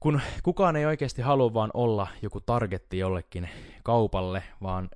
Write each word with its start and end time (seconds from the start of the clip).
kun 0.00 0.20
kukaan 0.42 0.76
ei 0.76 0.86
oikeasti 0.86 1.22
halua 1.22 1.54
vaan 1.54 1.70
olla 1.74 2.06
joku 2.22 2.40
targetti 2.40 2.98
jollekin 2.98 3.48
kaupalle, 3.82 4.42
vaan 4.62 4.90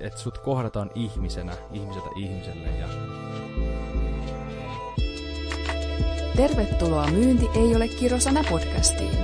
että 0.00 0.18
sut 0.18 0.38
kohdataan 0.38 0.90
ihmisenä, 0.94 1.52
ihmiseltä 1.72 2.08
ihmiselle. 2.16 2.68
Ja... 2.68 2.88
Tervetuloa 6.36 7.06
Myynti 7.06 7.46
ei 7.54 7.76
ole 7.76 7.88
kirosana 7.88 8.44
podcastiin. 8.50 9.18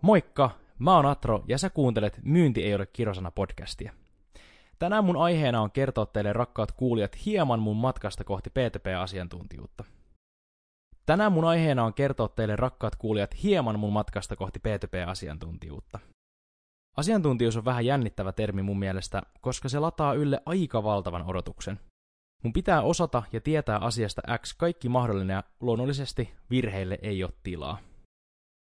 Moikka, 0.00 0.50
mä 0.78 0.96
oon 0.96 1.06
Atro 1.06 1.44
ja 1.48 1.58
sä 1.58 1.70
kuuntelet 1.70 2.20
Myynti 2.24 2.64
ei 2.64 2.74
ole 2.74 2.86
kirosana 2.86 3.30
podcastia. 3.30 3.92
Tänään 4.78 5.04
mun 5.04 5.16
aiheena 5.16 5.60
on 5.60 5.70
kertoa 5.70 6.06
teille 6.06 6.32
rakkaat 6.32 6.72
kuulijat 6.72 7.26
hieman 7.26 7.60
mun 7.60 7.76
matkasta 7.76 8.24
kohti 8.24 8.50
PTP-asiantuntijuutta. 8.50 9.84
Tänään 11.12 11.32
mun 11.32 11.44
aiheena 11.44 11.84
on 11.84 11.94
kertoa 11.94 12.28
teille 12.28 12.56
rakkaat 12.56 12.96
kuulijat 12.96 13.42
hieman 13.42 13.78
mun 13.78 13.92
matkasta 13.92 14.36
kohti 14.36 14.58
PTP-asiantuntijuutta. 14.58 15.98
Asiantuntijuus 16.96 17.56
on 17.56 17.64
vähän 17.64 17.86
jännittävä 17.86 18.32
termi 18.32 18.62
mun 18.62 18.78
mielestä, 18.78 19.22
koska 19.40 19.68
se 19.68 19.78
lataa 19.78 20.14
ylle 20.14 20.40
aika 20.46 20.82
valtavan 20.82 21.22
odotuksen. 21.26 21.80
Mun 22.42 22.52
pitää 22.52 22.82
osata 22.82 23.22
ja 23.32 23.40
tietää 23.40 23.78
asiasta 23.78 24.22
X 24.38 24.54
kaikki 24.56 24.88
mahdollinen 24.88 25.34
ja 25.34 25.44
luonnollisesti 25.60 26.34
virheille 26.50 26.98
ei 27.02 27.24
ole 27.24 27.32
tilaa. 27.42 27.78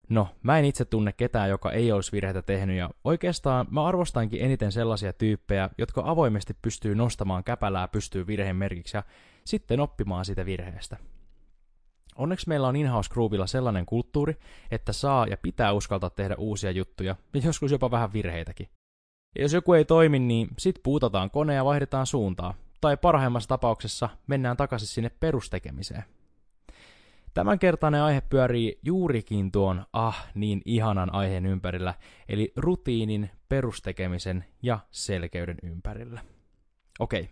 No, 0.09 0.29
mä 0.43 0.59
en 0.59 0.65
itse 0.65 0.85
tunne 0.85 1.13
ketään, 1.13 1.51
joka 1.51 1.73
ei 1.73 1.93
olisi 1.93 2.13
virheitä 2.13 2.43
tehnyt, 2.43 2.77
ja 2.77 2.91
oikeastaan 3.05 3.67
mä 3.71 3.87
arvostankin 3.87 4.43
eniten 4.43 4.73
sellaisia 4.73 5.13
tyyppejä, 5.13 5.71
jotka 5.79 6.03
avoimesti 6.05 6.57
pystyy 6.63 6.95
nostamaan 6.95 7.45
käpälää 7.45 7.89
pystyy 7.89 8.27
virheen 8.27 8.57
merkiksi 8.57 8.97
ja 8.97 9.03
sitten 9.45 9.81
oppimaan 9.81 10.25
siitä 10.25 10.47
virheestä. 10.47 10.97
Onneksi 12.17 12.49
meillä 12.49 12.69
on 12.69 12.77
in-house 12.77 13.11
groupilla 13.11 13.47
sellainen 13.47 13.87
kulttuuri, 13.87 14.37
että 14.71 14.93
saa 14.93 15.27
ja 15.27 15.37
pitää 15.37 15.73
uskaltaa 15.73 16.11
tehdä 16.11 16.35
uusia 16.39 16.71
juttuja, 16.71 17.17
ja 17.35 17.41
joskus 17.45 17.73
jopa 17.73 17.91
vähän 17.91 18.13
virheitäkin. 18.13 18.69
Ja 19.37 19.43
jos 19.43 19.53
joku 19.53 19.73
ei 19.73 19.85
toimi, 19.85 20.19
niin 20.19 20.49
sit 20.59 20.81
puutataan 20.83 21.31
kone 21.31 21.55
ja 21.55 21.65
vaihdetaan 21.65 22.07
suuntaa, 22.07 22.55
tai 22.81 22.97
parhaimmassa 22.97 23.49
tapauksessa 23.49 24.09
mennään 24.27 24.57
takaisin 24.57 24.89
sinne 24.89 25.11
perustekemiseen. 25.21 26.05
Tämänkertainen 27.35 28.03
aihe 28.03 28.21
pyörii 28.21 28.79
juurikin 28.83 29.53
tuon 29.53 29.85
ah 29.93 30.29
niin 30.35 30.63
ihanan 30.65 31.15
aiheen 31.15 31.47
ympärillä, 31.47 31.95
eli 32.29 32.53
rutiinin, 32.57 33.31
perustekemisen 33.49 34.45
ja 34.63 34.79
selkeyden 34.91 35.57
ympärillä. 35.63 36.21
Okei, 36.99 37.31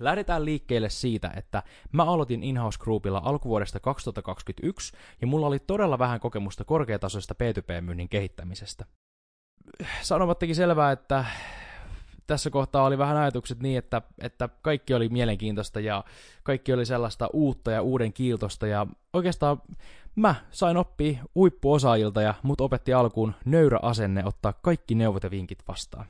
Lähdetään 0.00 0.44
liikkeelle 0.44 0.88
siitä, 0.88 1.32
että 1.36 1.62
mä 1.92 2.04
aloitin 2.04 2.42
Inhouse 2.42 2.78
Groupilla 2.78 3.22
alkuvuodesta 3.24 3.80
2021 3.80 4.92
ja 5.20 5.26
mulla 5.26 5.46
oli 5.46 5.58
todella 5.58 5.98
vähän 5.98 6.20
kokemusta 6.20 6.64
korkeatasoisesta 6.64 7.34
P2P-myynnin 7.34 8.08
kehittämisestä. 8.08 8.84
Sanomattakin 10.02 10.54
selvää, 10.54 10.92
että 10.92 11.24
tässä 12.26 12.50
kohtaa 12.50 12.84
oli 12.84 12.98
vähän 12.98 13.16
ajatukset 13.16 13.62
niin, 13.62 13.78
että, 13.78 14.02
että 14.18 14.48
kaikki 14.62 14.94
oli 14.94 15.08
mielenkiintoista 15.08 15.80
ja 15.80 16.04
kaikki 16.42 16.72
oli 16.72 16.86
sellaista 16.86 17.28
uutta 17.32 17.70
ja 17.70 17.82
uuden 17.82 18.12
kiiltosta 18.12 18.66
ja 18.66 18.86
oikeastaan 19.12 19.62
mä 20.16 20.34
sain 20.50 20.76
oppia 20.76 21.18
huippuosaajilta 21.34 22.22
ja 22.22 22.34
mut 22.42 22.60
opetti 22.60 22.92
alkuun 22.92 23.34
nöyrä 23.44 23.78
asenne 23.82 24.24
ottaa 24.24 24.52
kaikki 24.52 24.94
neuvot 24.94 25.22
ja 25.22 25.30
vinkit 25.30 25.58
vastaan. 25.68 26.06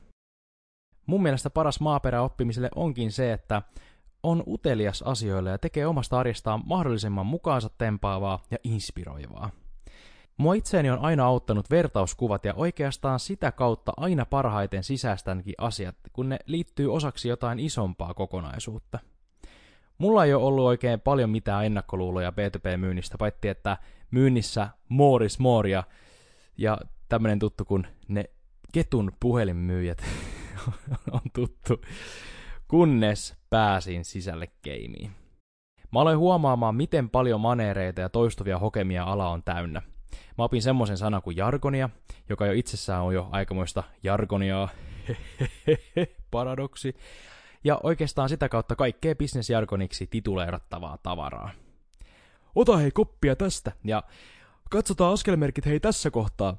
Mun 1.11 1.23
mielestä 1.23 1.51
paras 1.51 1.81
maaperä 1.81 2.23
oppimiselle 2.23 2.69
onkin 2.75 3.13
se, 3.13 3.33
että 3.33 3.63
on 4.23 4.43
utelias 4.47 5.03
asioille 5.03 5.51
ja 5.51 5.59
tekee 5.59 5.87
omasta 5.87 6.19
arjestaan 6.19 6.63
mahdollisimman 6.67 7.27
mukaansa 7.27 7.71
tempaavaa 7.79 8.43
ja 8.51 8.59
inspiroivaa. 8.65 9.51
Mua 10.37 10.55
itseäni 10.55 10.91
on 10.91 10.99
aina 10.99 11.27
auttanut 11.27 11.71
vertauskuvat 11.71 12.45
ja 12.45 12.55
oikeastaan 12.55 13.21
sitä 13.21 13.53
kautta 13.53 13.93
aina 13.97 14.27
parhaiten 14.27 14.85
sisäistänkin 14.85 15.55
asiat, 15.59 15.97
kun 16.13 16.29
ne 16.29 16.39
liittyy 16.47 16.95
osaksi 16.95 17.29
jotain 17.29 17.59
isompaa 17.59 18.15
kokonaisuutta. 18.15 18.99
Mulla 19.99 20.25
ei 20.25 20.35
ole 20.35 20.45
ollut 20.45 20.67
oikein 20.67 21.01
paljon 21.01 21.31
mitään 21.31 21.67
ennakkoluuloja 21.67 22.31
B2B-myynnistä, 22.31 23.19
paitsi 23.19 23.49
että 23.49 23.77
myynnissä 24.11 24.69
more 24.89 25.27
is 25.27 25.39
more 25.39 25.71
ja, 25.71 25.85
ja 26.59 26.79
tämmönen 27.09 27.39
tuttu 27.39 27.65
kuin 27.65 27.87
ne 28.09 28.25
ketun 28.73 29.13
puhelinmyyjät 29.21 30.03
on 31.13 31.21
tuttu, 31.33 31.81
kunnes 32.69 33.37
pääsin 33.51 34.05
sisälle 34.05 34.49
keimiin. 34.63 35.11
Mä 35.93 36.01
aloin 36.01 36.19
huomaamaan, 36.19 36.75
miten 36.75 37.11
paljon 37.11 37.41
maneereita 37.41 38.01
ja 38.01 38.09
toistuvia 38.09 38.59
hokemia 38.59 39.05
ala 39.05 39.29
on 39.29 39.43
täynnä. 39.43 39.83
Mä 40.39 40.45
opin 40.45 40.63
semmoisen 40.63 40.99
sanan 40.99 41.23
kuin 41.23 41.37
jargonia, 41.37 41.91
joka 42.29 42.47
jo 42.47 42.53
itsessään 42.53 43.03
on 43.03 43.15
jo 43.15 43.29
aikamoista 43.31 43.83
jargoniaa, 44.03 44.69
paradoksi, 46.31 46.97
ja 47.65 47.81
oikeastaan 47.83 48.29
sitä 48.29 48.49
kautta 48.49 48.77
kaikkea 48.77 49.15
bisnesjargoniksi 49.15 50.07
tituleerattavaa 50.07 50.99
tavaraa. 51.03 51.51
Ota 52.55 52.77
hei 52.77 52.91
koppia 52.91 53.37
tästä, 53.37 53.73
ja 53.85 54.03
katsotaan 54.71 55.13
askelmerkit 55.13 55.67
hei 55.67 55.81
tässä 55.81 56.11
kohtaa. 56.11 56.57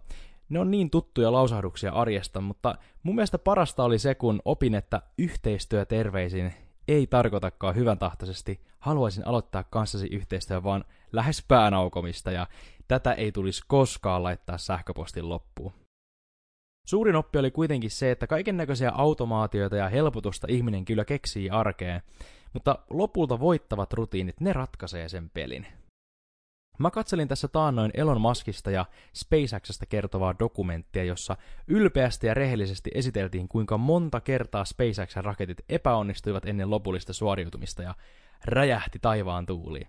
Ne 0.52 0.60
on 0.60 0.72
niin 0.72 0.90
tuttuja 0.90 1.32
lausahduksia 1.32 1.92
arjesta, 1.92 2.42
mutta 2.42 2.76
mun 3.04 3.16
mielestä 3.16 3.38
parasta 3.38 3.84
oli 3.84 4.00
se, 4.00 4.16
kun 4.16 4.42
opin, 4.46 4.76
että 4.76 5.02
yhteistyö 5.18 5.86
terveisin 5.86 6.54
ei 6.88 7.08
tarkoitakaan 7.08 7.76
hyvän 7.76 8.00
tahtoisesti 8.00 8.62
haluaisin 8.80 9.28
aloittaa 9.28 9.64
kanssasi 9.64 10.08
yhteistyö, 10.08 10.64
vaan 10.64 10.86
lähes 11.12 11.46
päänaukomista, 11.48 12.32
ja 12.32 12.48
tätä 12.88 13.14
ei 13.14 13.32
tulisi 13.32 13.64
koskaan 13.68 14.24
laittaa 14.24 14.58
sähköpostin 14.58 15.30
loppuun. 15.30 15.74
Suurin 16.88 17.16
oppi 17.16 17.40
oli 17.40 17.52
kuitenkin 17.52 17.92
se, 17.92 18.12
että 18.12 18.28
kaiken 18.28 18.58
näköisiä 18.58 18.92
automaatioita 18.92 19.76
ja 19.76 19.90
helpotusta 19.90 20.48
ihminen 20.50 20.86
kyllä 20.86 21.06
keksii 21.06 21.50
arkeen, 21.50 22.02
mutta 22.54 22.80
lopulta 22.90 23.40
voittavat 23.40 23.94
rutiinit, 23.94 24.40
ne 24.40 24.54
ratkaisee 24.54 25.10
sen 25.10 25.30
pelin. 25.30 25.68
Mä 26.82 26.92
katselin 26.92 27.28
tässä 27.28 27.48
taannoin 27.48 27.92
Elon 27.94 28.22
Muskista 28.22 28.72
ja 28.72 28.86
SpaceXstä 29.14 29.86
kertovaa 29.86 30.36
dokumenttia, 30.40 31.04
jossa 31.04 31.38
ylpeästi 31.68 32.28
ja 32.28 32.34
rehellisesti 32.34 32.92
esiteltiin, 32.94 33.48
kuinka 33.48 33.78
monta 33.78 34.22
kertaa 34.22 34.66
SpaceXn 34.66 35.24
raketit 35.24 35.58
epäonnistuivat 35.70 36.46
ennen 36.46 36.70
lopullista 36.70 37.14
suoriutumista 37.14 37.84
ja 37.84 37.96
räjähti 38.46 39.00
taivaan 39.00 39.46
tuuliin. 39.46 39.88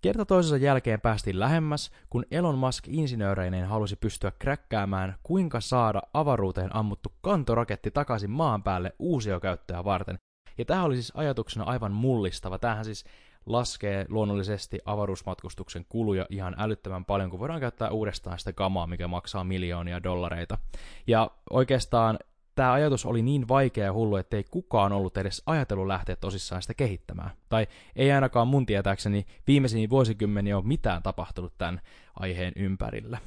Kerta 0.00 0.24
toisensa 0.24 0.56
jälkeen 0.56 1.00
päästiin 1.00 1.40
lähemmäs, 1.40 1.90
kun 2.10 2.24
Elon 2.30 2.58
Musk 2.58 2.88
insinööreineen 2.88 3.68
halusi 3.68 3.96
pystyä 3.96 4.32
kräkkäämään, 4.38 5.14
kuinka 5.22 5.60
saada 5.60 6.02
avaruuteen 6.14 6.76
ammuttu 6.76 7.12
kantoraketti 7.20 7.90
takaisin 7.90 8.30
maan 8.30 8.62
päälle 8.62 8.92
uusiokäyttöä 8.98 9.84
varten. 9.84 10.18
Ja 10.58 10.64
tämä 10.64 10.84
oli 10.84 10.94
siis 10.94 11.12
ajatuksena 11.14 11.64
aivan 11.64 11.92
mullistava. 11.92 12.58
Tämähän 12.58 12.84
siis 12.84 13.04
laskee 13.46 14.06
luonnollisesti 14.08 14.78
avaruusmatkustuksen 14.84 15.86
kuluja 15.88 16.26
ihan 16.30 16.54
älyttömän 16.58 17.04
paljon, 17.04 17.30
kun 17.30 17.40
voidaan 17.40 17.60
käyttää 17.60 17.90
uudestaan 17.90 18.38
sitä 18.38 18.52
kamaa, 18.52 18.86
mikä 18.86 19.08
maksaa 19.08 19.44
miljoonia 19.44 20.02
dollareita. 20.02 20.58
Ja 21.06 21.30
oikeastaan 21.50 22.18
tämä 22.54 22.72
ajatus 22.72 23.06
oli 23.06 23.22
niin 23.22 23.48
vaikea 23.48 23.84
ja 23.84 23.92
hullu, 23.92 24.16
ettei 24.16 24.44
kukaan 24.44 24.92
ollut 24.92 25.16
edes 25.16 25.42
ajatellut 25.46 25.86
lähteä 25.86 26.16
tosissaan 26.16 26.62
sitä 26.62 26.74
kehittämään. 26.74 27.30
Tai 27.48 27.66
ei 27.96 28.12
ainakaan 28.12 28.48
mun 28.48 28.66
tietääkseni 28.66 29.26
viimeisiin 29.46 29.90
vuosikymmeniä 29.90 30.56
ole 30.56 30.64
mitään 30.66 31.02
tapahtunut 31.02 31.58
tämän 31.58 31.80
aiheen 32.20 32.52
ympärillä. 32.56 33.18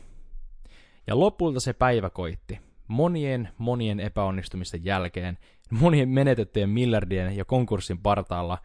Ja 1.08 1.20
lopulta 1.20 1.60
se 1.60 1.74
päivä 1.74 2.10
koitti. 2.10 2.60
Monien, 2.88 3.50
monien 3.58 4.00
epäonnistumisten 4.00 4.86
jälkeen, 4.86 5.38
monien 5.72 6.10
menetettyjen 6.10 6.70
miljardien 6.70 7.38
ja 7.38 7.46
konkurssin 7.46 7.98
partaalla 7.98 8.58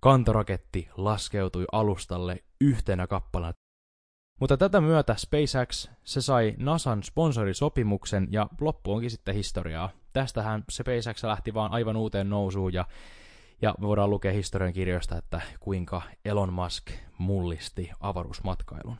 kantoraketti 0.00 0.88
laskeutui 0.96 1.64
alustalle 1.72 2.44
yhtenä 2.60 3.06
kappaleena. 3.06 3.52
Mutta 4.40 4.56
tätä 4.56 4.80
myötä 4.80 5.14
SpaceX 5.14 5.90
se 6.04 6.20
sai 6.20 6.54
NASAn 6.58 7.02
sponsorisopimuksen 7.02 8.28
ja 8.30 8.48
loppu 8.60 8.92
onkin 8.92 9.10
sitten 9.10 9.34
historiaa. 9.34 9.90
Tästähän 10.12 10.64
SpaceX 10.70 11.24
lähti 11.24 11.54
vaan 11.54 11.72
aivan 11.72 11.96
uuteen 11.96 12.30
nousuun 12.30 12.72
ja, 12.72 12.84
ja 13.62 13.74
me 13.78 13.86
voidaan 13.86 14.10
lukea 14.10 14.32
historian 14.32 14.72
kirjoista, 14.72 15.16
että 15.16 15.40
kuinka 15.60 16.02
Elon 16.24 16.52
Musk 16.52 16.90
mullisti 17.18 17.90
avaruusmatkailun. 18.00 18.96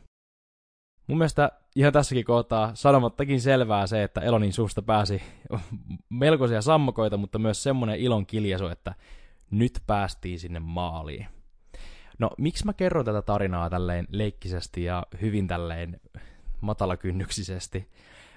Mun 1.07 1.17
mielestä 1.17 1.51
ihan 1.75 1.93
tässäkin 1.93 2.25
kohtaa 2.25 2.71
sanomattakin 2.73 3.41
selvää 3.41 3.87
se, 3.87 4.03
että 4.03 4.21
Elonin 4.21 4.53
suusta 4.53 4.81
pääsi 4.81 5.21
melkoisia 6.09 6.61
sammakoita, 6.61 7.17
mutta 7.17 7.39
myös 7.39 7.63
semmoinen 7.63 7.99
ilon 7.99 8.25
kiljasu, 8.25 8.67
että 8.67 8.95
nyt 9.51 9.83
päästiin 9.87 10.39
sinne 10.39 10.59
maaliin. 10.59 11.27
No, 12.19 12.29
miksi 12.37 12.65
mä 12.65 12.73
kerron 12.73 13.05
tätä 13.05 13.21
tarinaa 13.21 13.69
tälleen 13.69 14.07
leikkisesti 14.11 14.83
ja 14.83 15.05
hyvin 15.21 15.47
tälleen 15.47 15.99
matalakynnyksisesti? 16.61 17.89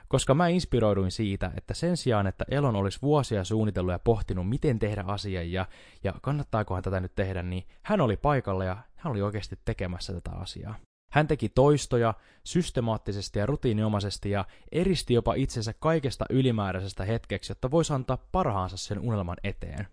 Koska 0.09 0.35
mä 0.35 0.49
inspiroiduin 0.49 1.11
siitä, 1.11 1.53
että 1.57 1.75
sen 1.75 1.97
sijaan, 1.97 2.27
että 2.27 2.45
Elon 2.51 2.77
olisi 2.77 2.99
vuosia 3.03 3.45
suunnitellut 3.45 3.93
ja 3.93 3.99
pohtinut, 3.99 4.49
miten 4.49 4.79
tehdä 4.79 5.05
asia 5.07 5.43
ja, 5.43 5.67
ja 6.05 6.15
kannattaakohan 6.23 6.83
tätä 6.83 7.01
nyt 7.01 7.15
tehdä, 7.15 7.43
niin 7.43 7.67
hän 7.83 8.01
oli 8.01 8.17
paikalla 8.17 8.65
ja 8.65 8.77
hän 8.97 9.11
oli 9.11 9.23
oikeasti 9.23 9.59
tekemässä 9.65 10.13
tätä 10.13 10.31
asiaa. 10.31 10.75
Hän 11.13 11.29
teki 11.29 11.49
toistoja 11.49 12.15
systemaattisesti 12.45 13.39
ja 13.39 13.47
rutiiniomaisesti 13.47 14.31
ja 14.31 14.45
eristi 14.73 15.15
jopa 15.15 15.35
itsensä 15.35 15.75
kaikesta 15.79 16.25
ylimääräisestä 16.31 17.05
hetkeksi, 17.05 17.51
jotta 17.51 17.71
voisi 17.71 17.93
antaa 17.93 18.29
parhaansa 18.33 18.77
sen 18.77 18.99
unelman 18.99 19.37
eteen. 19.45 19.87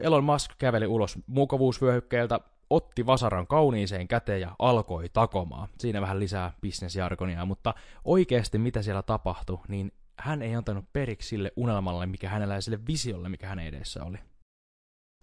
Elon 0.00 0.24
Musk 0.24 0.50
käveli 0.58 0.86
ulos 0.86 1.18
mukavuusvyöhykkeeltä, 1.26 2.40
otti 2.70 3.06
vasaran 3.06 3.46
kauniiseen 3.46 4.08
käteen 4.08 4.40
ja 4.40 4.56
alkoi 4.58 5.08
takomaan. 5.12 5.68
Siinä 5.78 6.00
vähän 6.00 6.20
lisää 6.20 6.52
bisnesjargonia, 6.60 7.44
mutta 7.44 7.74
oikeasti 8.04 8.58
mitä 8.58 8.82
siellä 8.82 9.02
tapahtui, 9.02 9.58
niin 9.68 9.92
hän 10.18 10.42
ei 10.42 10.54
antanut 10.54 10.84
periksi 10.92 11.28
sille 11.28 11.52
unelmalle, 11.56 12.06
mikä 12.06 12.28
hänellä 12.28 12.54
ja 12.54 12.60
sille 12.60 12.78
visiolle, 12.86 13.28
mikä 13.28 13.46
hänen 13.48 13.66
edessä 13.66 14.04
oli. 14.04 14.18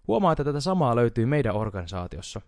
Huomaa, 0.08 0.32
että 0.32 0.44
tätä 0.44 0.60
samaa 0.60 0.96
löytyy 0.96 1.26
meidän 1.26 1.56
organisaatiossa. 1.56 2.40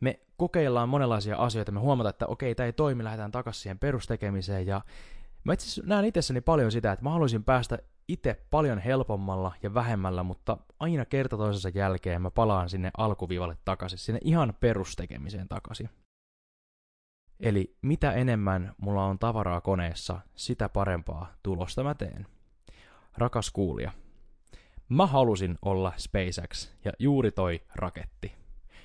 Me 0.00 0.20
kokeillaan 0.36 0.88
monenlaisia 0.88 1.36
asioita, 1.36 1.72
me 1.72 1.80
huomataan, 1.80 2.10
että 2.10 2.26
okei, 2.26 2.54
tämä 2.54 2.64
ei 2.66 2.72
toimi, 2.72 3.04
lähdetään 3.04 3.32
takaisin 3.32 3.62
siihen 3.62 3.78
perustekemiseen, 3.78 4.66
ja 4.66 4.80
mä 5.44 5.52
itse 5.52 5.82
näen 5.84 6.04
itsessäni 6.04 6.40
paljon 6.40 6.72
sitä, 6.72 6.92
että 6.92 7.04
mä 7.04 7.10
haluaisin 7.10 7.44
päästä 7.44 7.78
itse 8.08 8.46
paljon 8.50 8.78
helpommalla 8.78 9.54
ja 9.62 9.74
vähemmällä, 9.74 10.22
mutta 10.22 10.56
aina 10.80 11.04
kerta 11.04 11.36
toisensa 11.36 11.68
jälkeen 11.68 12.22
mä 12.22 12.30
palaan 12.30 12.68
sinne 12.68 12.90
alkuviivalle 12.96 13.56
takaisin, 13.64 13.98
sinne 13.98 14.20
ihan 14.24 14.54
perustekemiseen 14.60 15.48
takaisin. 15.48 15.90
Eli 17.40 17.76
mitä 17.82 18.12
enemmän 18.12 18.74
mulla 18.78 19.04
on 19.04 19.18
tavaraa 19.18 19.60
koneessa, 19.60 20.20
sitä 20.34 20.68
parempaa 20.68 21.32
tulosta 21.42 21.82
mä 21.84 21.94
teen. 21.94 22.26
Rakas 23.16 23.50
kuulija, 23.50 23.92
mä 24.88 25.06
halusin 25.06 25.58
olla 25.62 25.92
SpaceX 25.96 26.70
ja 26.84 26.92
juuri 26.98 27.30
toi 27.30 27.62
raketti. 27.74 28.32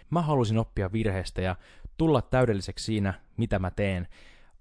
Mä 0.09 0.21
halusin 0.21 0.57
oppia 0.57 0.91
virheistä 0.91 1.41
ja 1.41 1.55
tulla 1.97 2.21
täydelliseksi 2.21 2.85
siinä, 2.85 3.13
mitä 3.37 3.59
mä 3.59 3.71
teen, 3.71 4.07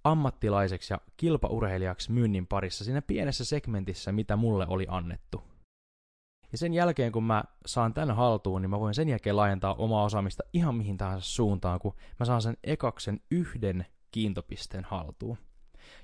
ammattilaiseksi 0.05 0.95
ja 0.95 1.01
kilpaurheilijaksi 1.17 2.13
myynnin 2.13 2.47
parissa 2.47 2.85
siinä 2.85 3.03
pienessä 3.03 3.45
segmentissä, 3.45 4.13
mitä 4.13 4.37
mulle 4.37 4.67
oli 4.69 4.87
annettu. 4.89 5.43
Ja 6.53 6.59
sen 6.59 6.75
jälkeen, 6.75 7.13
kun 7.13 7.25
mä 7.25 7.45
saan 7.67 7.95
tän 7.95 8.17
haltuun, 8.17 8.63
niin 8.63 8.71
mä 8.71 8.81
voin 8.81 8.95
sen 8.95 9.09
jälkeen 9.09 9.37
laajentaa 9.37 9.75
omaa 9.75 10.05
osaamista 10.05 10.43
ihan 10.53 10.75
mihin 10.75 10.97
tahansa 10.97 11.27
suuntaan, 11.31 11.79
kun 11.81 11.95
mä 12.21 12.27
saan 12.27 12.43
sen 12.43 12.57
ekaksen 12.65 13.21
yhden 13.31 13.87
kiintopisteen 14.11 14.85
haltuun. 14.85 15.39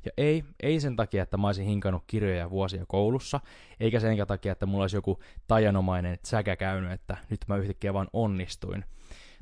Ja 0.04 0.10
ei, 0.16 0.44
ei 0.62 0.80
sen 0.80 0.96
takia, 0.96 1.22
että 1.22 1.36
mä 1.36 1.46
olisin 1.46 1.66
hinkannut 1.66 2.04
kirjoja 2.06 2.50
vuosia 2.50 2.86
koulussa, 2.88 3.40
eikä 3.80 4.00
sen 4.00 4.26
takia, 4.26 4.52
että 4.52 4.66
mulla 4.66 4.84
olisi 4.84 4.96
joku 4.96 5.18
tajanomainen 5.46 6.18
säkä 6.24 6.56
käynyt, 6.56 6.92
että 6.92 7.16
nyt 7.30 7.40
mä 7.48 7.56
yhtäkkiä 7.56 7.94
vaan 7.94 8.08
onnistuin. 8.12 8.84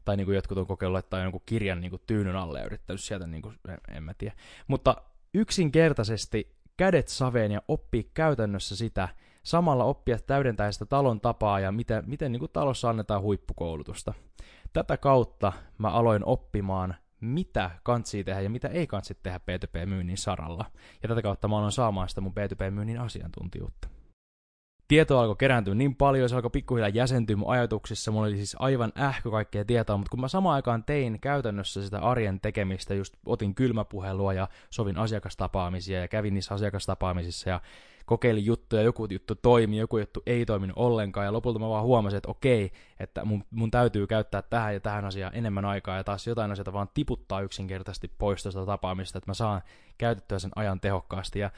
Tai 0.06 0.16
niin 0.16 0.24
kuin 0.24 0.34
jotkut 0.34 0.58
on 0.58 0.66
kokeillut 0.66 0.92
laittaa 0.92 1.22
jonkun 1.22 1.42
kirjan 1.46 1.80
niin 1.80 1.90
kuin 1.90 2.02
tyynyn 2.06 2.36
alle 2.36 2.58
ja 2.58 2.66
yrittänyt 2.66 3.00
sieltä, 3.00 3.26
niin 3.26 3.42
kuin, 3.42 3.54
en, 3.68 3.78
en 3.96 4.02
mä 4.02 4.14
tiedä. 4.14 4.34
Mutta 4.68 4.96
yksinkertaisesti 5.34 6.56
kädet 6.76 7.08
saveen 7.08 7.52
ja 7.52 7.62
oppii 7.68 8.10
käytännössä 8.14 8.76
sitä, 8.76 9.08
samalla 9.42 9.84
oppia 9.84 10.18
täydentää 10.18 10.72
sitä 10.72 10.86
talon 10.86 11.20
tapaa 11.20 11.60
ja 11.60 11.72
miten, 11.72 12.04
miten 12.06 12.32
niin 12.32 12.40
kuin 12.40 12.52
talossa 12.52 12.90
annetaan 12.90 13.22
huippukoulutusta. 13.22 14.14
Tätä 14.72 14.96
kautta 14.96 15.52
mä 15.78 15.90
aloin 15.90 16.24
oppimaan, 16.24 16.94
mitä 17.20 17.70
kantsii 17.82 18.24
tehdä 18.24 18.40
ja 18.40 18.50
mitä 18.50 18.68
ei 18.68 18.86
kantsi 18.86 19.18
tehdä 19.22 19.38
B2B-myynnin 19.38 20.16
saralla. 20.16 20.64
Ja 21.02 21.08
tätä 21.08 21.22
kautta 21.22 21.48
mä 21.48 21.58
aloin 21.58 21.72
saamaan 21.72 22.08
sitä 22.08 22.20
mun 22.20 22.32
B2B-myynnin 22.32 23.00
asiantuntijuutta. 23.00 23.95
Tietoa 24.88 25.20
alkoi 25.20 25.36
kerääntyä 25.36 25.74
niin 25.74 25.96
paljon, 25.96 26.28
se 26.28 26.34
alkoi 26.34 26.50
pikkuhiljaa 26.50 26.88
jäsentyä 26.88 27.36
mun 27.36 27.50
ajatuksissa, 27.50 28.10
mulla 28.10 28.26
oli 28.26 28.36
siis 28.36 28.56
aivan 28.58 28.92
ähkö 28.98 29.30
kaikkea 29.30 29.64
tietoa, 29.64 29.96
mutta 29.96 30.10
kun 30.10 30.20
mä 30.20 30.28
samaan 30.28 30.54
aikaan 30.54 30.84
tein 30.84 31.20
käytännössä 31.20 31.82
sitä 31.84 31.98
arjen 31.98 32.40
tekemistä, 32.40 32.94
just 32.94 33.14
otin 33.26 33.54
kylmäpuhelua 33.54 34.32
ja 34.32 34.48
sovin 34.70 34.98
asiakastapaamisia 34.98 36.00
ja 36.00 36.08
kävin 36.08 36.34
niissä 36.34 36.54
asiakastapaamisissa 36.54 37.50
ja 37.50 37.60
kokeilin 38.06 38.46
juttuja, 38.46 38.82
joku 38.82 39.06
juttu 39.10 39.34
toimi, 39.34 39.78
joku 39.78 39.98
juttu 39.98 40.22
ei 40.26 40.46
toiminut 40.46 40.76
ollenkaan, 40.78 41.26
ja 41.26 41.32
lopulta 41.32 41.58
mä 41.58 41.68
vaan 41.68 41.84
huomasin, 41.84 42.16
että 42.16 42.30
okei, 42.30 42.72
että 43.00 43.24
mun, 43.24 43.44
mun 43.50 43.70
täytyy 43.70 44.06
käyttää 44.06 44.42
tähän 44.42 44.74
ja 44.74 44.80
tähän 44.80 45.04
asiaan 45.04 45.34
enemmän 45.34 45.64
aikaa, 45.64 45.96
ja 45.96 46.04
taas 46.04 46.26
jotain 46.26 46.50
asioita 46.50 46.72
vaan 46.72 46.88
tiputtaa 46.94 47.40
yksinkertaisesti 47.40 48.10
pois 48.18 48.42
tästä 48.42 48.66
tapaamista, 48.66 49.18
että 49.18 49.30
mä 49.30 49.34
saan 49.34 49.62
käytettyä 49.98 50.38
sen 50.38 50.50
ajan 50.56 50.80
tehokkaasti, 50.80 51.38
ja 51.38 51.50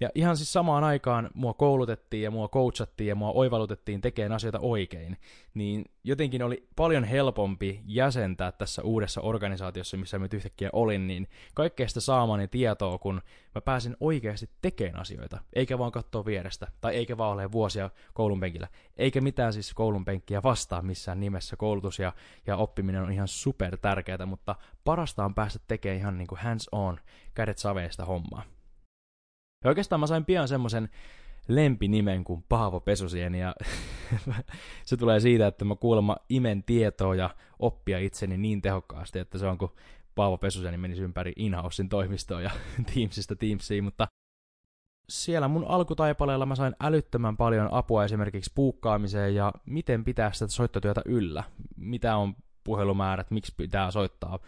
ja 0.00 0.10
ihan 0.14 0.36
siis 0.36 0.52
samaan 0.52 0.84
aikaan 0.84 1.30
mua 1.34 1.54
koulutettiin 1.54 2.22
ja 2.22 2.30
mua 2.30 2.48
coachattiin 2.48 3.08
ja 3.08 3.14
mua 3.14 3.30
oivallutettiin 3.30 4.00
tekemään 4.00 4.32
asioita 4.32 4.58
oikein, 4.62 5.16
niin 5.54 5.84
jotenkin 6.04 6.42
oli 6.42 6.68
paljon 6.76 7.04
helpompi 7.04 7.80
jäsentää 7.86 8.52
tässä 8.52 8.82
uudessa 8.82 9.20
organisaatiossa, 9.20 9.96
missä 9.96 10.18
mä 10.18 10.24
nyt 10.24 10.34
yhtäkkiä 10.34 10.70
olin, 10.72 11.06
niin 11.06 11.28
kaikkea 11.54 11.88
sitä 11.88 12.00
saamani 12.00 12.48
tietoa, 12.48 12.98
kun 12.98 13.22
mä 13.54 13.60
pääsin 13.60 13.96
oikeasti 14.00 14.50
tekemään 14.62 15.00
asioita, 15.00 15.40
eikä 15.52 15.78
vaan 15.78 15.92
katsoa 15.92 16.24
vierestä, 16.24 16.66
tai 16.80 16.94
eikä 16.96 17.18
vaan 17.18 17.32
ole 17.32 17.52
vuosia 17.52 17.90
koulun 18.14 18.40
penkillä, 18.40 18.68
eikä 18.96 19.20
mitään 19.20 19.52
siis 19.52 19.74
koulun 19.74 20.04
penkkiä 20.04 20.42
vastaa 20.42 20.82
missään 20.82 21.20
nimessä. 21.20 21.56
Koulutus 21.56 21.98
ja, 21.98 22.12
ja 22.46 22.56
oppiminen 22.56 23.02
on 23.02 23.12
ihan 23.12 23.28
super 23.28 23.76
tärkeää, 23.76 24.26
mutta 24.26 24.54
parasta 24.84 25.24
on 25.24 25.34
päästä 25.34 25.58
tekemään 25.68 25.98
ihan 25.98 26.18
niin 26.18 26.28
kuin 26.28 26.38
hands 26.38 26.68
on, 26.72 27.00
kädet 27.34 27.58
saveista 27.58 28.04
hommaa. 28.04 28.57
Ja 29.64 29.68
oikeastaan 29.68 30.00
mä 30.00 30.06
sain 30.06 30.24
pian 30.24 30.48
semmoisen 30.48 30.88
lempinimen 31.48 32.24
kuin 32.24 32.44
Paavo 32.48 32.80
Pesusieni, 32.80 33.40
ja 33.40 33.54
se 34.84 34.96
tulee 34.96 35.20
siitä, 35.20 35.46
että 35.46 35.64
mä 35.64 35.74
kuulemma 35.76 36.16
imen 36.28 36.62
tietoa 36.62 37.14
ja 37.14 37.30
oppia 37.58 37.98
itseni 37.98 38.38
niin 38.38 38.62
tehokkaasti, 38.62 39.18
että 39.18 39.38
se 39.38 39.46
on 39.46 39.58
kuin 39.58 39.70
Paavo 40.14 40.38
Pesusieni 40.38 40.76
menisi 40.76 41.02
ympäri 41.02 41.32
Inhousein 41.36 41.88
toimistoon 41.88 42.42
ja 42.42 42.50
Teamsista 42.94 43.36
Teamsiin, 43.36 43.84
mutta 43.84 44.08
siellä 45.08 45.48
mun 45.48 45.64
alkutaipaleella 45.68 46.46
mä 46.46 46.54
sain 46.54 46.74
älyttömän 46.80 47.36
paljon 47.36 47.68
apua 47.72 48.04
esimerkiksi 48.04 48.52
puukkaamiseen 48.54 49.34
ja 49.34 49.52
miten 49.66 50.04
pitää 50.04 50.32
sitä 50.32 50.46
soittotyötä 50.46 51.02
yllä, 51.04 51.44
mitä 51.76 52.16
on 52.16 52.34
puhelumäärät, 52.64 53.30
miksi 53.30 53.54
pitää 53.56 53.90
soittaa 53.90 54.38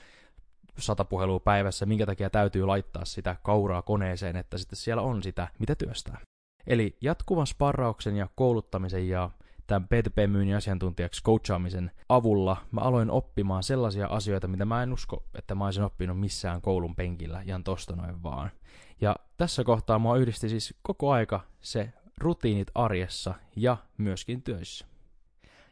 sata 0.80 1.04
puhelua 1.04 1.40
päivässä, 1.40 1.86
minkä 1.86 2.06
takia 2.06 2.30
täytyy 2.30 2.66
laittaa 2.66 3.04
sitä 3.04 3.36
kauraa 3.42 3.82
koneeseen, 3.82 4.36
että 4.36 4.58
sitten 4.58 4.76
siellä 4.76 5.02
on 5.02 5.22
sitä, 5.22 5.48
mitä 5.58 5.74
työstää. 5.74 6.20
Eli 6.66 6.96
jatkuvan 7.00 7.46
sparrauksen 7.46 8.16
ja 8.16 8.28
kouluttamisen 8.34 9.08
ja 9.08 9.30
tämän 9.66 9.88
B2B-myynnin 9.94 10.56
asiantuntijaksi 10.56 11.24
coachaamisen 11.24 11.90
avulla 12.08 12.56
mä 12.72 12.80
aloin 12.80 13.10
oppimaan 13.10 13.62
sellaisia 13.62 14.06
asioita, 14.06 14.48
mitä 14.48 14.64
mä 14.64 14.82
en 14.82 14.92
usko, 14.92 15.24
että 15.34 15.54
mä 15.54 15.64
olisin 15.64 15.82
oppinut 15.82 16.20
missään 16.20 16.62
koulun 16.62 16.96
penkillä 16.96 17.42
ihan 17.46 17.64
tosta 17.64 17.96
noin 17.96 18.22
vaan. 18.22 18.50
Ja 19.00 19.16
tässä 19.36 19.64
kohtaa 19.64 19.98
mua 19.98 20.16
yhdisti 20.16 20.48
siis 20.48 20.74
koko 20.82 21.10
aika 21.10 21.40
se 21.60 21.92
rutiinit 22.18 22.68
arjessa 22.74 23.34
ja 23.56 23.76
myöskin 23.98 24.42
töissä. 24.42 24.86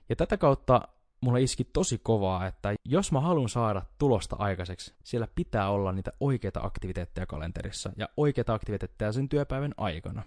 Ja 0.08 0.16
tätä 0.16 0.36
kautta 0.36 0.88
mulle 1.20 1.42
iski 1.42 1.64
tosi 1.64 1.98
kovaa, 1.98 2.46
että 2.46 2.74
jos 2.84 3.12
mä 3.12 3.20
haluan 3.20 3.48
saada 3.48 3.82
tulosta 3.98 4.36
aikaiseksi, 4.38 4.94
siellä 5.04 5.28
pitää 5.34 5.70
olla 5.70 5.92
niitä 5.92 6.12
oikeita 6.20 6.60
aktiviteetteja 6.62 7.26
kalenterissa 7.26 7.92
ja 7.96 8.08
oikeita 8.16 8.54
aktiviteetteja 8.54 9.12
sen 9.12 9.28
työpäivän 9.28 9.74
aikana. 9.76 10.22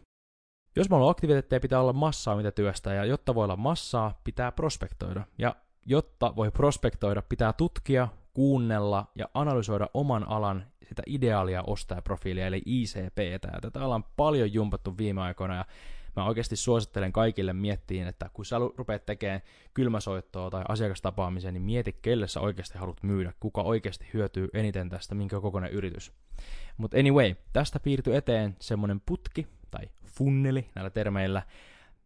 Jos 0.76 0.90
mä 0.90 0.96
haluan 0.96 1.12
aktiviteetteja, 1.12 1.60
pitää 1.60 1.82
olla 1.82 1.94
massaa, 1.94 2.36
mitä 2.36 2.52
työstää, 2.52 2.94
ja 2.94 3.06
jotta 3.06 3.36
voi 3.36 3.44
olla 3.44 3.56
massaa, 3.56 4.20
pitää 4.24 4.52
prospektoida. 4.52 5.24
Ja 5.38 5.56
jotta 5.86 6.36
voi 6.36 6.52
prospektoida, 6.52 7.22
pitää 7.22 7.54
tutkia, 7.54 8.08
kuunnella 8.34 9.08
ja 9.16 9.26
analysoida 9.34 9.90
oman 9.94 10.28
alan 10.28 10.66
sitä 10.88 11.04
ideaalia 11.08 11.64
ostajaprofiilia, 11.68 12.48
eli 12.48 12.62
ICPtä. 12.66 13.50
Ja 13.54 13.62
tätä 13.62 13.86
ollaan 13.86 14.04
paljon 14.18 14.54
jumpattu 14.54 14.98
viime 14.98 15.22
aikoina, 15.22 15.56
ja 15.56 15.66
mä 16.16 16.26
oikeasti 16.26 16.56
suosittelen 16.56 17.14
kaikille 17.14 17.54
miettiin, 17.54 18.08
että 18.08 18.30
kun 18.34 18.46
sä 18.46 18.56
rupeat 18.78 19.06
tekemään 19.06 19.42
kylmäsoittoa 19.74 20.50
tai 20.50 20.64
asiakastapaamisen, 20.68 21.54
niin 21.54 21.62
mieti, 21.62 22.00
kelle 22.02 22.28
sä 22.28 22.40
oikeasti 22.40 22.78
haluat 22.78 23.04
myydä, 23.04 23.34
kuka 23.40 23.62
oikeasti 23.62 24.08
hyötyy 24.14 24.50
eniten 24.54 24.90
tästä, 24.90 25.16
minkä 25.16 25.40
kokoinen 25.40 25.72
yritys. 25.72 26.12
Mutta 26.78 26.98
anyway, 26.98 27.36
tästä 27.54 27.80
piirtyi 27.80 28.16
eteen 28.16 28.56
semmonen 28.60 29.02
putki, 29.06 29.48
tai 29.72 29.90
funneli 30.06 30.70
näillä 30.76 30.90
termeillä, 30.90 31.44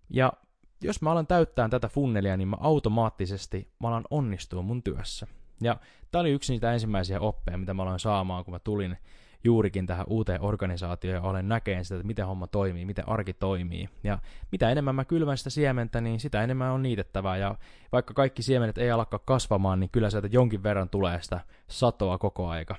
ja 0.10 0.34
jos 0.82 1.02
mä 1.02 1.12
alan 1.12 1.28
täyttää 1.28 1.70
tätä 1.70 1.88
funnelia, 1.88 2.38
niin 2.38 2.48
mä 2.48 2.58
automaattisesti 2.60 3.72
mä 3.80 3.88
alan 3.88 4.06
onnistua 4.10 4.62
mun 4.62 4.84
työssä. 4.84 5.28
Ja 5.62 5.78
tää 6.12 6.22
oli 6.22 6.32
yksi 6.32 6.54
niitä 6.54 6.74
ensimmäisiä 6.74 7.20
oppeja, 7.20 7.58
mitä 7.58 7.74
mä 7.74 7.84
aloin 7.84 8.00
saamaan, 8.00 8.46
kun 8.46 8.54
mä 8.54 8.60
tulin 8.60 8.98
juurikin 9.46 9.88
tähän 9.88 10.06
uuteen 10.10 10.42
organisaatioon 10.42 11.16
ja 11.16 11.30
olen 11.30 11.48
näkeen 11.48 11.86
sitä, 11.86 11.96
että 11.96 12.08
miten 12.08 12.28
homma 12.28 12.48
toimii, 12.48 12.86
miten 12.86 13.10
arki 13.10 13.34
toimii. 13.34 13.90
Ja 14.04 14.20
mitä 14.52 14.70
enemmän 14.70 14.96
mä 14.96 15.06
kylvän 15.06 15.38
sitä 15.38 15.50
siementä, 15.50 16.02
niin 16.02 16.20
sitä 16.20 16.44
enemmän 16.44 16.72
on 16.72 16.84
niitettävää. 16.84 17.38
Ja 17.38 17.56
vaikka 17.92 18.14
kaikki 18.14 18.44
siemenet 18.44 18.78
ei 18.78 18.92
alkaa 18.92 19.20
kasvamaan, 19.20 19.80
niin 19.80 19.90
kyllä 19.90 20.10
sieltä 20.10 20.28
jonkin 20.32 20.64
verran 20.64 20.90
tulee 20.90 21.22
sitä 21.22 21.40
satoa 21.68 22.18
koko 22.18 22.48
aika. 22.48 22.76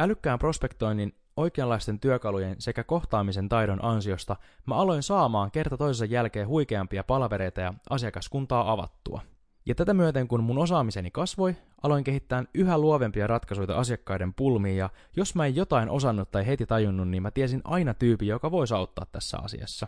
Älykkään 0.00 0.38
prospektoinnin 0.38 1.14
oikeanlaisten 1.36 2.00
työkalujen 2.00 2.56
sekä 2.58 2.84
kohtaamisen 2.84 3.48
taidon 3.48 3.84
ansiosta 3.84 4.36
mä 4.66 4.74
aloin 4.74 5.02
saamaan 5.02 5.50
kerta 5.50 5.76
toisensa 5.76 6.14
jälkeen 6.14 6.48
huikeampia 6.48 7.04
palavereita 7.04 7.60
ja 7.60 7.74
asiakaskuntaa 7.90 8.72
avattua. 8.72 9.20
Ja 9.68 9.74
tätä 9.74 9.94
myöten, 9.94 10.28
kun 10.28 10.42
mun 10.42 10.58
osaamiseni 10.58 11.10
kasvoi, 11.10 11.56
aloin 11.82 12.04
kehittää 12.04 12.44
yhä 12.54 12.78
luovempia 12.78 13.26
ratkaisuja 13.26 13.78
asiakkaiden 13.78 14.34
pulmiin, 14.34 14.76
ja 14.76 14.90
jos 15.16 15.34
mä 15.34 15.46
en 15.46 15.56
jotain 15.56 15.90
osannut 15.90 16.30
tai 16.30 16.46
heti 16.46 16.66
tajunnut, 16.66 17.08
niin 17.08 17.22
mä 17.22 17.30
tiesin 17.30 17.60
aina 17.64 17.94
tyypin, 17.94 18.28
joka 18.28 18.50
voisi 18.50 18.74
auttaa 18.74 19.06
tässä 19.12 19.38
asiassa. 19.38 19.86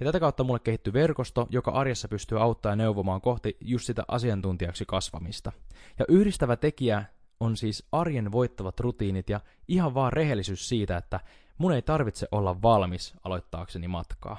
Ja 0.00 0.06
tätä 0.06 0.20
kautta 0.20 0.44
mulle 0.44 0.58
kehittyi 0.58 0.92
verkosto, 0.92 1.46
joka 1.50 1.70
arjessa 1.70 2.08
pystyy 2.08 2.42
auttamaan 2.42 2.78
ja 2.78 2.84
neuvomaan 2.84 3.20
kohti 3.20 3.56
just 3.60 3.86
sitä 3.86 4.04
asiantuntijaksi 4.08 4.84
kasvamista. 4.88 5.52
Ja 5.98 6.04
yhdistävä 6.08 6.56
tekijä 6.56 7.04
on 7.40 7.56
siis 7.56 7.86
arjen 7.92 8.32
voittavat 8.32 8.80
rutiinit 8.80 9.30
ja 9.30 9.40
ihan 9.68 9.94
vaan 9.94 10.12
rehellisyys 10.12 10.68
siitä, 10.68 10.96
että 10.96 11.20
mun 11.58 11.72
ei 11.72 11.82
tarvitse 11.82 12.28
olla 12.32 12.62
valmis 12.62 13.14
aloittaakseni 13.24 13.88
matkaa. 13.88 14.38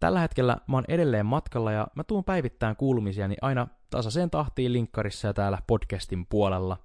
Tällä 0.00 0.20
hetkellä 0.20 0.56
mä 0.66 0.76
oon 0.76 0.84
edelleen 0.88 1.26
matkalla 1.26 1.72
ja 1.72 1.86
mä 1.94 2.04
tuun 2.04 2.24
päivittäin 2.24 2.76
kuulumisiani 2.76 3.36
aina 3.42 3.68
tasaiseen 3.90 4.30
tahtiin 4.30 4.72
linkkarissa 4.72 5.28
ja 5.28 5.34
täällä 5.34 5.58
podcastin 5.66 6.26
puolella. 6.26 6.76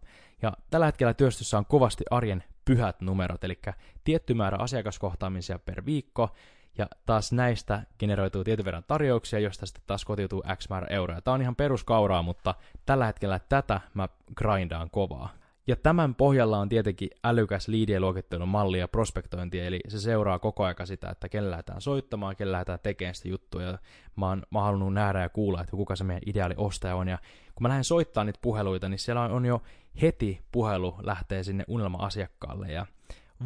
Ja 0.41 0.53
tällä 0.69 0.85
hetkellä 0.85 1.13
työstössä 1.13 1.57
on 1.57 1.65
kovasti 1.65 2.03
arjen 2.11 2.43
pyhät 2.65 3.01
numerot, 3.01 3.43
eli 3.43 3.59
tietty 4.03 4.33
määrä 4.33 4.57
asiakaskohtaamisia 4.57 5.59
per 5.59 5.85
viikko, 5.85 6.29
ja 6.77 6.87
taas 7.05 7.31
näistä 7.31 7.83
generoituu 7.99 8.43
tietyn 8.43 8.65
verran 8.65 8.83
tarjouksia, 8.87 9.39
josta 9.39 9.65
sitten 9.65 9.83
taas 9.87 10.05
kotiutuu 10.05 10.43
X 10.55 10.69
määrä 10.69 10.87
euroja. 10.89 11.21
Tämä 11.21 11.35
on 11.35 11.41
ihan 11.41 11.55
peruskauraa, 11.55 12.21
mutta 12.21 12.55
tällä 12.85 13.05
hetkellä 13.05 13.39
tätä 13.39 13.81
mä 13.93 14.09
grindaan 14.35 14.89
kovaa. 14.89 15.38
Ja 15.69 15.75
tämän 15.75 16.15
pohjalla 16.15 16.59
on 16.59 16.69
tietenkin 16.69 17.09
älykäs 17.23 17.67
liidien 17.67 18.01
luokittelun 18.01 18.47
malli 18.47 18.79
ja 18.79 18.87
prospektointi, 18.87 19.59
eli 19.59 19.79
se 19.87 19.99
seuraa 19.99 20.39
koko 20.39 20.63
aika 20.63 20.85
sitä, 20.85 21.09
että 21.09 21.29
kelle 21.29 21.49
lähdetään 21.49 21.81
soittamaan, 21.81 22.35
kelle 22.35 22.51
lähdetään 22.51 22.79
tekemään 22.83 23.15
sitä 23.15 23.29
juttua, 23.29 23.63
ja 23.63 23.77
mä 24.15 24.27
oon, 24.27 24.43
mä 24.51 24.61
halunnut 24.61 24.93
nähdä 24.93 25.21
ja 25.21 25.29
kuulla, 25.29 25.61
että 25.61 25.71
kuka 25.71 25.95
se 25.95 26.03
meidän 26.03 26.21
ideaali 26.25 26.53
ostaja 26.57 26.95
on, 26.95 27.07
ja 27.07 27.17
kun 27.55 27.63
mä 27.63 27.69
lähden 27.69 27.83
soittamaan 27.83 28.25
niitä 28.25 28.39
puheluita, 28.41 28.89
niin 28.89 28.99
siellä 28.99 29.21
on 29.21 29.45
jo 29.45 29.61
heti 30.01 30.41
puhelu 30.51 30.95
lähtee 31.01 31.43
sinne 31.43 31.63
unelma-asiakkaalle, 31.67 32.71
ja 32.71 32.85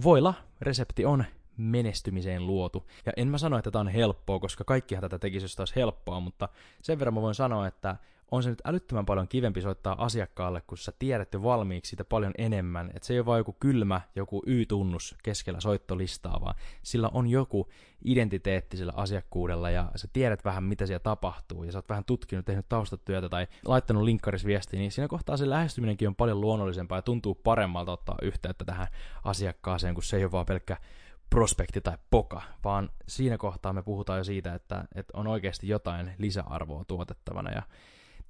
voila, 0.04 0.34
resepti 0.62 1.06
on 1.06 1.26
menestymiseen 1.58 2.48
luotu. 2.48 2.88
Ja 3.06 3.12
en 3.18 3.28
mä 3.28 3.38
sano, 3.38 3.58
että 3.58 3.72
tämä 3.72 3.82
on 3.82 3.88
helppoa, 3.88 4.40
koska 4.40 4.64
kaikkihan 4.64 5.02
tätä 5.02 5.20
tekisi, 5.20 5.44
jos 5.44 5.60
olisi 5.60 5.76
helppoa, 5.76 6.20
mutta 6.20 6.50
sen 6.82 7.00
verran 7.00 7.14
mä 7.14 7.22
voin 7.22 7.36
sanoa, 7.36 7.68
että 7.68 7.96
on 8.34 8.44
se 8.44 8.50
nyt 8.50 8.62
älyttömän 8.66 9.06
paljon 9.06 9.28
kivempi 9.28 9.62
soittaa 9.62 10.06
asiakkaalle, 10.06 10.62
kun 10.68 10.78
sä 10.78 10.94
tiedät 11.00 11.34
jo 11.34 11.44
valmiiksi 11.44 11.90
siitä 11.90 12.04
paljon 12.04 12.34
enemmän. 12.38 12.92
Että 12.96 13.08
se 13.08 13.14
ei 13.14 13.20
ole 13.20 13.26
vain 13.26 13.40
joku 13.40 13.56
kylmä, 13.60 14.02
joku 14.16 14.44
Y-tunnus 14.46 15.16
keskellä 15.24 15.60
soittolistaa, 15.60 16.42
vaan 16.42 16.56
sillä 16.84 17.10
on 17.14 17.28
joku 17.28 17.70
identiteetti 18.06 18.78
sillä 18.78 18.94
asiakkuudella 18.96 19.70
ja 19.70 19.92
sä 19.96 20.08
tiedät 20.14 20.46
vähän, 20.46 20.64
mitä 20.64 20.86
siellä 20.86 21.00
tapahtuu 21.00 21.64
ja 21.64 21.72
sä 21.72 21.78
oot 21.78 21.90
vähän 21.90 22.06
tutkinut, 22.06 22.46
tehnyt 22.46 22.70
taustatyötä 22.70 23.30
tai 23.30 23.48
laittanut 23.66 24.04
linkkarisviestiä, 24.04 24.80
niin 24.80 24.92
siinä 24.92 25.08
kohtaa 25.08 25.38
se 25.38 25.50
lähestyminenkin 25.50 26.08
on 26.08 26.16
paljon 26.16 26.42
luonnollisempaa 26.42 26.98
ja 26.98 27.02
tuntuu 27.02 27.36
paremmalta 27.36 27.92
ottaa 27.92 28.18
yhteyttä 28.22 28.66
tähän 28.66 28.88
asiakkaaseen, 29.24 29.94
kun 29.94 30.04
se 30.04 30.18
ei 30.18 30.24
ole 30.24 30.32
vaan 30.32 30.46
pelkkä 30.46 30.78
prospekti 31.30 31.82
tai 31.82 31.98
poka, 32.12 32.42
vaan 32.64 32.90
siinä 33.08 33.38
kohtaa 33.38 33.74
me 33.74 33.84
puhutaan 33.84 34.20
jo 34.20 34.24
siitä, 34.24 34.54
että, 34.54 34.86
että 34.96 35.18
on 35.18 35.28
oikeasti 35.28 35.68
jotain 35.68 36.12
lisäarvoa 36.18 36.86
tuotettavana. 36.86 37.52
Ja 37.52 37.62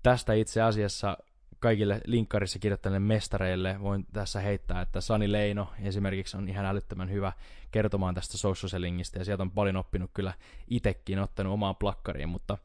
tästä 0.03 0.33
itse 0.33 0.61
asiassa 0.61 1.17
kaikille 1.59 2.01
linkkarissa 2.05 2.59
kirjoittaneille 2.59 3.07
mestareille 3.07 3.81
voin 3.81 4.05
tässä 4.13 4.39
heittää, 4.39 4.81
että 4.81 5.01
Sani 5.01 5.31
Leino 5.31 5.67
esimerkiksi 5.81 6.37
on 6.37 6.49
ihan 6.49 6.65
älyttömän 6.65 7.11
hyvä 7.11 7.33
kertomaan 7.71 8.15
tästä 8.15 8.37
social 8.37 8.69
sellingistä, 8.69 9.19
ja 9.19 9.25
sieltä 9.25 9.43
on 9.43 9.51
paljon 9.51 9.75
oppinut 9.75 10.11
kyllä 10.13 10.33
itekin 10.67 11.19
ottanut 11.19 11.53
omaan 11.53 11.75
plakkariin, 11.75 12.29
mutta 12.29 12.57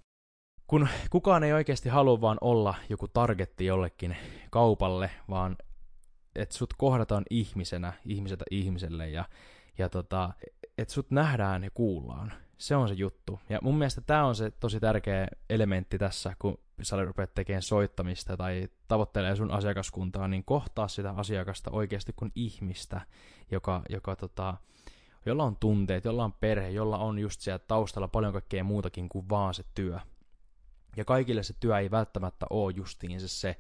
kun 0.66 0.88
kukaan 1.10 1.44
ei 1.44 1.52
oikeasti 1.52 1.88
halua 1.88 2.20
vaan 2.20 2.38
olla 2.40 2.74
joku 2.88 3.08
targetti 3.08 3.66
jollekin 3.66 4.16
kaupalle, 4.50 5.10
vaan 5.30 5.56
että 6.36 6.54
sut 6.54 6.74
kohdataan 6.78 7.24
ihmisenä, 7.30 7.92
ihmiseltä 8.04 8.44
ihmiselle, 8.50 9.08
ja 9.08 9.24
ja 9.78 9.88
tota, 9.88 10.30
että 10.78 10.94
sut 10.94 11.10
nähdään 11.10 11.64
ja 11.64 11.70
kuullaan. 11.74 12.32
Se 12.58 12.76
on 12.76 12.88
se 12.88 12.94
juttu. 12.94 13.40
Ja 13.48 13.58
mun 13.62 13.78
mielestä 13.78 14.00
tämä 14.00 14.26
on 14.26 14.34
se 14.34 14.50
tosi 14.50 14.80
tärkeä 14.80 15.28
elementti 15.50 15.98
tässä, 15.98 16.36
kun 16.38 16.58
sä 16.82 17.04
rupeat 17.04 17.34
tekemään 17.34 17.62
soittamista 17.62 18.36
tai 18.36 18.68
tavoittelee 18.88 19.36
sun 19.36 19.50
asiakaskuntaa, 19.50 20.28
niin 20.28 20.44
kohtaa 20.44 20.88
sitä 20.88 21.10
asiakasta 21.10 21.70
oikeasti 21.70 22.12
kuin 22.12 22.32
ihmistä, 22.34 23.00
joka, 23.50 23.82
joka 23.88 24.16
tota, 24.16 24.54
jolla 25.26 25.44
on 25.44 25.56
tunteet, 25.56 26.04
jolla 26.04 26.24
on 26.24 26.32
perhe, 26.32 26.68
jolla 26.68 26.98
on 26.98 27.18
just 27.18 27.40
siellä 27.40 27.58
taustalla 27.58 28.08
paljon 28.08 28.32
kaikkea 28.32 28.64
muutakin 28.64 29.08
kuin 29.08 29.28
vaan 29.28 29.54
se 29.54 29.64
työ. 29.74 29.98
Ja 30.96 31.04
kaikille 31.04 31.42
se 31.42 31.54
työ 31.60 31.78
ei 31.78 31.90
välttämättä 31.90 32.46
ole 32.50 32.74
justiin 32.76 33.20
se, 33.20 33.28
se 33.28 33.56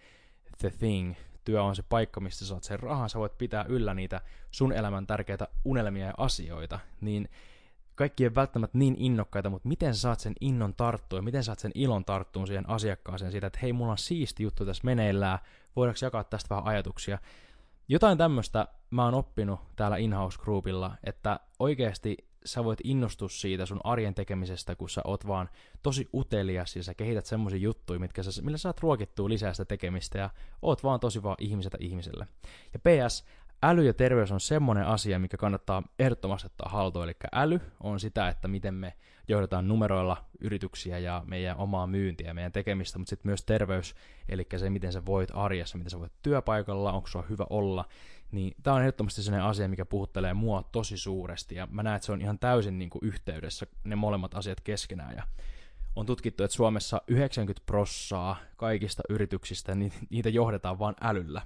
the 0.58 0.70
thing, 0.70 1.14
työ 1.44 1.62
on 1.62 1.76
se 1.76 1.82
paikka, 1.82 2.20
mistä 2.20 2.44
saat 2.44 2.64
sen 2.64 2.80
rahan, 2.80 3.10
sä 3.10 3.18
voit 3.18 3.38
pitää 3.38 3.64
yllä 3.68 3.94
niitä 3.94 4.20
sun 4.50 4.72
elämän 4.72 5.06
tärkeitä 5.06 5.48
unelmia 5.64 6.06
ja 6.06 6.14
asioita, 6.16 6.80
niin 7.00 7.28
kaikki 7.98 8.24
ei 8.24 8.34
välttämättä 8.34 8.78
niin 8.78 8.96
innokkaita, 8.98 9.50
mutta 9.50 9.68
miten 9.68 9.94
sä 9.94 10.00
saat 10.00 10.20
sen 10.20 10.32
innon 10.40 10.74
tarttua 10.74 11.18
ja 11.18 11.22
miten 11.22 11.44
saat 11.44 11.58
sen 11.58 11.72
ilon 11.74 12.04
tarttua 12.04 12.46
siihen 12.46 12.68
asiakkaaseen 12.70 13.32
siitä, 13.32 13.46
että 13.46 13.58
hei, 13.62 13.72
mulla 13.72 13.92
on 13.92 13.98
siisti 13.98 14.42
juttu 14.42 14.66
tässä 14.66 14.84
meneillään, 14.84 15.38
voidaanko 15.76 15.98
jakaa 16.02 16.24
tästä 16.24 16.54
vähän 16.54 16.66
ajatuksia. 16.66 17.18
Jotain 17.88 18.18
tämmöistä 18.18 18.68
mä 18.90 19.04
oon 19.04 19.14
oppinut 19.14 19.60
täällä 19.76 19.96
in-house 19.96 20.38
groupilla, 20.38 20.96
että 21.04 21.40
oikeasti 21.58 22.16
sä 22.44 22.64
voit 22.64 22.78
innostua 22.84 23.28
siitä 23.28 23.66
sun 23.66 23.80
arjen 23.84 24.14
tekemisestä, 24.14 24.76
kun 24.76 24.90
sä 24.90 25.00
oot 25.04 25.26
vaan 25.26 25.48
tosi 25.82 26.08
utelias 26.14 26.76
ja 26.76 26.82
sä 26.82 26.94
kehität 26.94 27.26
semmoisia 27.26 27.58
juttuja, 27.58 28.00
mitkä 28.00 28.22
sä, 28.22 28.42
millä 28.42 28.58
saat 28.58 28.80
ruokittua 28.80 29.28
lisää 29.28 29.52
sitä 29.52 29.64
tekemistä 29.64 30.18
ja 30.18 30.30
oot 30.62 30.84
vaan 30.84 31.00
tosi 31.00 31.22
vaan 31.22 31.36
ihmiseltä 31.40 31.78
ihmiselle. 31.80 32.26
Ja 32.72 32.78
PS, 32.78 33.24
äly 33.62 33.86
ja 33.86 33.94
terveys 33.94 34.32
on 34.32 34.40
semmoinen 34.40 34.86
asia, 34.86 35.18
mikä 35.18 35.36
kannattaa 35.36 35.82
ehdottomasti 35.98 36.46
ottaa 36.46 36.68
haltuun. 36.68 37.04
Eli 37.04 37.16
äly 37.32 37.60
on 37.80 38.00
sitä, 38.00 38.28
että 38.28 38.48
miten 38.48 38.74
me 38.74 38.94
johdetaan 39.28 39.68
numeroilla 39.68 40.24
yrityksiä 40.40 40.98
ja 40.98 41.22
meidän 41.26 41.56
omaa 41.56 41.86
myyntiä 41.86 42.26
ja 42.26 42.34
meidän 42.34 42.52
tekemistä, 42.52 42.98
mutta 42.98 43.10
sitten 43.10 43.28
myös 43.28 43.44
terveys, 43.44 43.94
eli 44.28 44.46
se, 44.56 44.70
miten 44.70 44.92
sä 44.92 45.06
voit 45.06 45.30
arjessa, 45.34 45.78
miten 45.78 45.90
sä 45.90 46.00
voit 46.00 46.12
työpaikalla, 46.22 46.92
onko 46.92 47.08
sulla 47.08 47.26
hyvä 47.28 47.46
olla, 47.50 47.84
niin 48.32 48.54
tämä 48.62 48.76
on 48.76 48.82
ehdottomasti 48.82 49.22
sellainen 49.22 49.48
asia, 49.48 49.68
mikä 49.68 49.84
puhuttelee 49.84 50.34
mua 50.34 50.62
tosi 50.72 50.96
suuresti, 50.96 51.54
ja 51.54 51.68
mä 51.70 51.82
näen, 51.82 51.96
että 51.96 52.06
se 52.06 52.12
on 52.12 52.20
ihan 52.20 52.38
täysin 52.38 52.78
niin 52.78 52.90
kuin 52.90 53.04
yhteydessä 53.04 53.66
ne 53.84 53.96
molemmat 53.96 54.34
asiat 54.34 54.60
keskenään, 54.60 55.16
ja 55.16 55.22
on 55.96 56.06
tutkittu, 56.06 56.44
että 56.44 56.56
Suomessa 56.56 57.02
90 57.08 57.66
prossaa 57.66 58.36
kaikista 58.56 59.02
yrityksistä, 59.08 59.74
niin 59.74 59.92
niitä 60.10 60.28
johdetaan 60.28 60.78
vain 60.78 60.94
älyllä. 61.00 61.42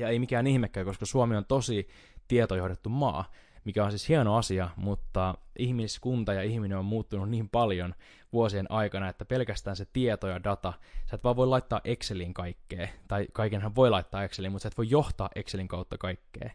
Ja 0.00 0.08
ei 0.08 0.18
mikään 0.18 0.46
ihmekään, 0.46 0.86
koska 0.86 1.06
Suomi 1.06 1.36
on 1.36 1.44
tosi 1.44 1.88
tietojohdettu 2.28 2.88
maa 2.88 3.24
mikä 3.64 3.84
on 3.84 3.90
siis 3.90 4.08
hieno 4.08 4.36
asia, 4.36 4.70
mutta 4.76 5.34
ihmiskunta 5.58 6.32
ja 6.32 6.42
ihminen 6.42 6.78
on 6.78 6.84
muuttunut 6.84 7.28
niin 7.30 7.48
paljon 7.48 7.94
vuosien 8.32 8.66
aikana, 8.70 9.08
että 9.08 9.24
pelkästään 9.24 9.76
se 9.76 9.86
tieto 9.92 10.28
ja 10.28 10.44
data, 10.44 10.72
sä 11.10 11.16
et 11.16 11.24
vaan 11.24 11.36
voi 11.36 11.46
laittaa 11.46 11.80
Excelin 11.84 12.34
kaikkea, 12.34 12.88
tai 13.08 13.26
kaikenhan 13.32 13.74
voi 13.74 13.90
laittaa 13.90 14.24
Excelin, 14.24 14.52
mutta 14.52 14.62
sä 14.62 14.68
et 14.68 14.78
voi 14.78 14.90
johtaa 14.90 15.30
Excelin 15.34 15.68
kautta 15.68 15.98
kaikkea. 15.98 16.50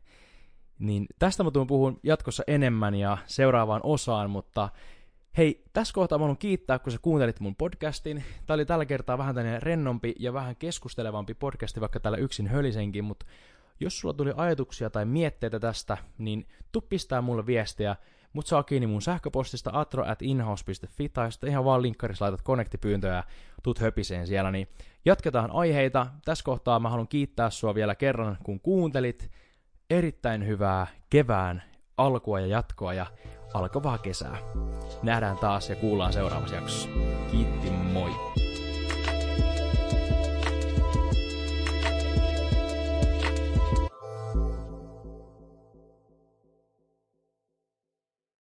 Niin 0.79 1.05
tästä 1.19 1.43
mä 1.43 1.51
tuun 1.51 1.67
puhun 1.67 1.99
jatkossa 2.03 2.43
enemmän 2.47 2.95
ja 2.95 3.17
seuraavaan 3.25 3.81
osaan, 3.83 4.29
mutta 4.29 4.69
Hei, 5.37 5.63
tässä 5.73 5.93
kohtaa 5.93 6.17
mä 6.17 6.23
haluan 6.23 6.37
kiittää, 6.37 6.79
kun 6.79 6.91
sä 6.91 6.99
kuuntelit 7.01 7.39
mun 7.39 7.55
podcastin. 7.55 8.23
Tää 8.45 8.53
oli 8.53 8.65
tällä 8.65 8.85
kertaa 8.85 9.17
vähän 9.17 9.35
tämmöinen 9.35 9.61
rennompi 9.61 10.15
ja 10.19 10.33
vähän 10.33 10.55
keskustelevampi 10.55 11.33
podcasti, 11.33 11.81
vaikka 11.81 11.99
täällä 11.99 12.17
yksin 12.17 12.47
hölisenkin, 12.47 13.03
mutta 13.03 13.25
jos 13.79 13.99
sulla 13.99 14.13
tuli 14.13 14.31
ajatuksia 14.37 14.89
tai 14.89 15.05
mietteitä 15.05 15.59
tästä, 15.59 15.97
niin 16.17 16.47
tuu 16.71 16.81
pistää 16.81 17.21
mulle 17.21 17.45
viestiä. 17.45 17.95
Mut 18.33 18.47
saa 18.47 18.63
kiinni 18.63 18.87
mun 18.87 19.01
sähköpostista 19.01 19.69
atro 19.73 20.05
at 20.07 20.21
inhouse.fi 20.21 21.09
tai 21.09 21.31
sitten 21.31 21.49
ihan 21.49 21.65
vaan 21.65 21.81
linkkarissa 21.81 22.25
laitat 22.25 22.41
konektipyyntöä 22.41 23.15
ja 23.15 23.23
tuut 23.63 23.79
höpiseen 23.79 24.27
siellä. 24.27 24.51
Niin 24.51 24.67
jatketaan 25.05 25.51
aiheita. 25.51 26.07
Tässä 26.25 26.43
kohtaa 26.43 26.79
mä 26.79 26.89
haluan 26.89 27.07
kiittää 27.07 27.49
sua 27.49 27.75
vielä 27.75 27.95
kerran, 27.95 28.37
kun 28.43 28.59
kuuntelit. 28.59 29.31
Erittäin 29.89 30.47
hyvää 30.47 30.87
kevään 31.09 31.63
alkua 31.97 32.39
ja 32.39 32.47
jatkoa 32.47 32.93
ja 32.93 33.05
alkavaa 33.53 33.97
kesää. 33.97 34.37
Nähdään 35.03 35.37
taas 35.37 35.69
ja 35.69 35.75
kuullaan 35.75 36.13
seuraavassa 36.13 36.55
jaksossa. 36.55 36.89
Kiitti, 37.31 37.69
moi! 37.69 38.44